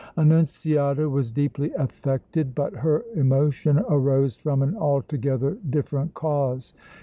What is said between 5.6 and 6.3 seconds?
different